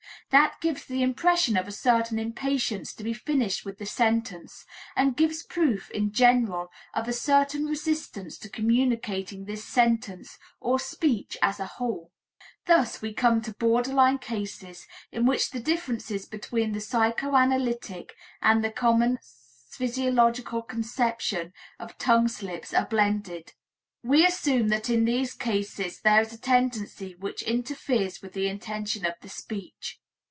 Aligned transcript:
That 0.31 0.61
gives 0.61 0.85
the 0.85 1.01
impression 1.03 1.57
of 1.57 1.67
a 1.67 1.73
certain 1.73 2.17
impatience 2.17 2.93
to 2.93 3.03
be 3.03 3.11
finished 3.13 3.65
with 3.65 3.79
the 3.79 3.85
sentence 3.85 4.65
and 4.95 5.17
gives 5.17 5.43
proof 5.43 5.89
in 5.91 6.13
general 6.13 6.71
of 6.93 7.09
a 7.09 7.11
certain 7.11 7.65
resistance 7.65 8.37
to 8.37 8.47
communicating 8.49 9.43
this 9.43 9.65
sentence 9.65 10.37
or 10.61 10.79
speech 10.79 11.37
as 11.41 11.59
a 11.59 11.65
whole. 11.65 12.13
Thus 12.65 13.01
we 13.01 13.13
come 13.13 13.41
to 13.41 13.51
borderline 13.53 14.19
cases 14.19 14.87
in 15.11 15.25
which 15.25 15.49
the 15.51 15.59
differences 15.59 16.25
between 16.25 16.71
the 16.71 16.79
psychoanalytic 16.79 18.15
and 18.41 18.63
the 18.63 18.71
common 18.71 19.19
physiological 19.69 20.61
conception 20.61 21.51
of 21.77 21.97
tongue 21.97 22.29
slips 22.29 22.73
are 22.73 22.85
blended. 22.87 23.51
We 24.01 24.25
assume 24.25 24.69
that 24.69 24.89
in 24.89 25.03
these 25.03 25.33
cases 25.33 25.99
there 25.99 26.21
is 26.21 26.31
a 26.31 26.37
tendency 26.39 27.15
which 27.15 27.43
interferes 27.43 28.21
with 28.21 28.31
the 28.31 28.47
intention 28.47 29.05
of 29.05 29.15
the 29.19 29.27
speech. 29.27 29.97